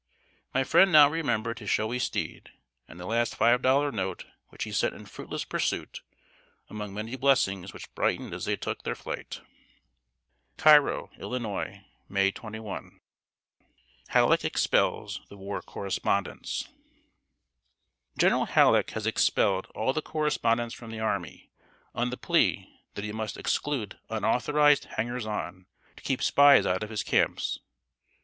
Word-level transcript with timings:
My 0.51 0.63
friend 0.63 0.91
now 0.91 1.07
remembered 1.07 1.59
his 1.59 1.69
showy 1.69 1.99
steed, 1.99 2.49
and 2.87 2.99
the 2.99 3.05
last 3.05 3.35
five 3.35 3.61
dollar 3.61 3.91
note 3.91 4.25
which 4.49 4.63
he 4.63 4.71
sent 4.71 4.95
in 4.95 5.05
fruitless 5.05 5.43
pursuit, 5.45 6.01
among 6.71 6.95
blessings 7.17 7.71
which 7.71 7.93
brightened 7.93 8.33
as 8.33 8.45
they 8.45 8.55
took 8.55 8.81
their 8.81 8.95
flight. 8.95 9.41
CAIRO, 10.57 11.11
ILL., 11.19 11.75
May 12.09 12.31
21. 12.31 12.83
[Sidenote: 12.85 13.01
HALLECK 14.09 14.43
EXPELS 14.43 15.19
THE 15.29 15.37
WAR 15.37 15.61
CORRESPONDENTS.] 15.61 16.67
General 18.17 18.45
Halleck 18.47 18.89
has 18.97 19.05
expelled 19.05 19.67
all 19.75 19.93
the 19.93 20.01
correspondents 20.01 20.73
from 20.73 20.89
the 20.89 20.99
army, 20.99 21.51
on 21.93 22.09
the 22.09 22.17
plea 22.17 22.67
that 22.95 23.05
he 23.05 23.11
must 23.11 23.37
exclude 23.37 23.99
"unauthorized 24.09 24.85
hangers 24.97 25.27
on," 25.27 25.67
to 25.95 26.01
keep 26.01 26.23
spies 26.23 26.65
out 26.65 26.81
of 26.81 26.89
his 26.89 27.03
camps. 27.03 27.59